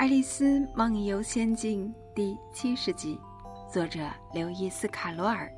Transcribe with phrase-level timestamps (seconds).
[0.02, 3.20] 《爱丽丝梦游仙境》第七十集，
[3.70, 4.00] 作者
[4.32, 5.52] 刘易斯·卡罗尔。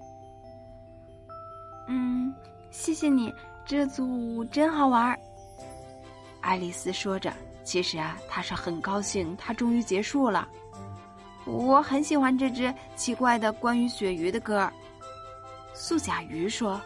[1.86, 2.34] 嗯，
[2.68, 3.32] 谢谢你，
[3.64, 5.16] 这组真好玩。
[6.40, 7.32] 爱丽丝说着，
[7.62, 10.48] 其实啊，她是很高兴，她终于结束了。
[11.44, 14.72] 我很喜欢这支奇怪的关于鳕鱼的歌儿。
[15.72, 16.80] 素甲鱼说：“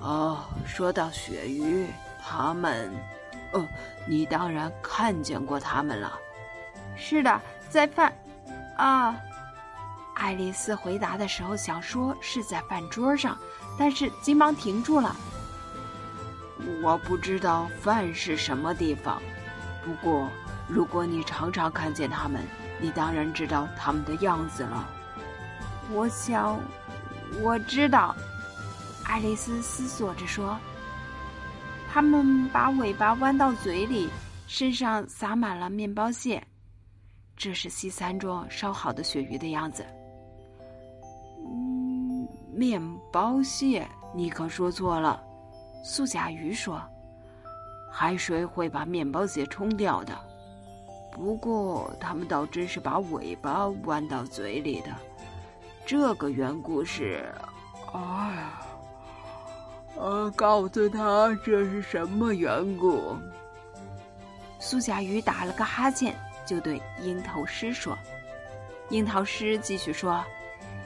[0.00, 1.86] 哦，说到鳕鱼，
[2.18, 2.90] 他们……
[3.52, 3.62] 哦，
[4.08, 6.18] 你当然看见过他们了。”
[6.96, 8.12] 是的，在饭，
[8.76, 9.16] 啊，
[10.14, 13.36] 爱丽丝回答的时候想说是在饭桌上，
[13.78, 15.14] 但是急忙停住了。
[16.82, 19.20] 我不知道饭是什么地方，
[19.84, 20.28] 不过
[20.68, 22.40] 如果你常常看见他们，
[22.80, 24.88] 你当然知道他们的样子了。
[25.90, 26.58] 我想，
[27.40, 28.14] 我知道，
[29.04, 30.56] 爱丽丝思索着说
[31.92, 34.08] ：“他们把尾巴弯到嘴里，
[34.46, 36.42] 身上撒满了面包屑。”
[37.36, 39.84] 这是西餐桌烧好的鳕鱼的样子。
[41.44, 42.80] 嗯，面
[43.12, 45.22] 包蟹，你可说错了。
[45.84, 46.80] 素甲鱼说
[47.90, 50.16] ：“海水会把面包屑冲掉的。
[51.10, 54.88] 不过，他们倒真是把尾巴弯到嘴里的。
[55.84, 57.34] 这个缘故是……
[57.92, 58.62] 哎呀，
[59.96, 63.16] 呃，告诉他这是什么缘故？”
[64.60, 66.16] 素甲鱼打了个哈欠。
[66.46, 67.98] 就对樱桃师说
[68.90, 70.24] ：“樱桃师继续说，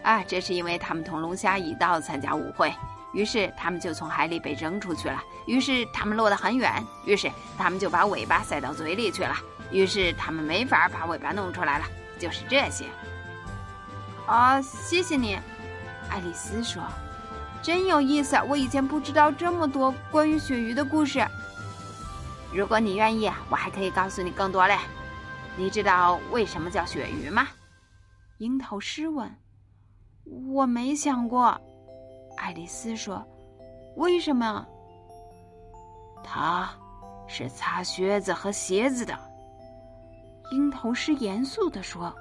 [0.02, 2.72] 啊，这是因为他们同龙虾一道参加舞会，
[3.12, 5.22] 于是他们就从海里被扔出去了。
[5.46, 9.34] 于是他们落得很远，于是他们就把尾巴塞到嘴里去了。
[9.70, 11.84] 于是他们没法把尾巴弄出来了。
[12.18, 12.84] 就是这些。”
[14.26, 15.38] 啊，谢谢你，
[16.10, 16.82] 爱丽丝说
[17.62, 21.24] ：“真有意思，我以前不知道这么多关于鳕鱼的故事。
[22.52, 24.76] 如果你愿意，我还可以告诉你更多嘞。”
[25.58, 27.48] 你知道为什么叫鳕鱼吗？
[28.38, 29.34] 樱桃师问。
[30.48, 31.58] 我没想过，
[32.36, 33.26] 爱丽丝说。
[33.96, 34.66] 为什么？
[36.22, 36.68] 它
[37.26, 39.18] 是擦靴子和鞋子的。
[40.52, 42.14] 樱桃师严肃地说。